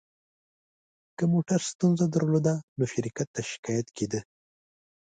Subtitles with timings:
[1.17, 4.19] که موټر ستونزه درلوده، نو شرکت ته شکایت کېده.